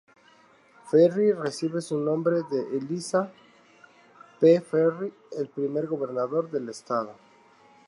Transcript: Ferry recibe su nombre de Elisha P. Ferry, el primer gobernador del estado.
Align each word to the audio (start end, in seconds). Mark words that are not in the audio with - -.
Ferry 0.89 1.31
recibe 1.31 1.79
su 1.79 1.95
nombre 1.99 2.41
de 2.49 2.75
Elisha 2.75 3.31
P. 4.39 4.59
Ferry, 4.59 5.13
el 5.37 5.47
primer 5.47 5.85
gobernador 5.85 6.49
del 6.49 6.69
estado. 6.69 7.11